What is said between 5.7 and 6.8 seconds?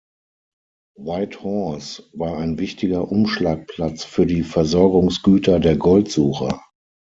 Goldsucher.